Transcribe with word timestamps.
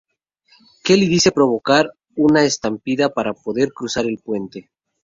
Kelly 0.83 1.07
decide 1.09 1.31
provocar 1.35 1.91
una 2.15 2.43
estampida 2.43 3.13
para 3.13 3.33
poder 3.35 3.71
cruzar 3.71 4.05
el 4.07 4.17
puente. 4.17 4.71